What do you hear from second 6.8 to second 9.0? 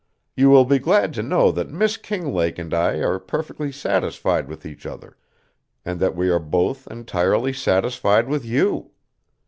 entirely satisfied with you.